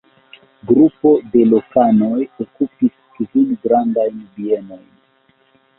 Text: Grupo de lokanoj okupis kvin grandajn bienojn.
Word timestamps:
Grupo 0.69 1.11
de 1.35 1.43
lokanoj 1.49 2.09
okupis 2.47 2.97
kvin 3.19 3.55
grandajn 3.69 4.21
bienojn. 4.41 4.87